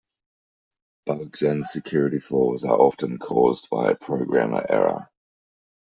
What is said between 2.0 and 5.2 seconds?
flaws are often caused by programmer error.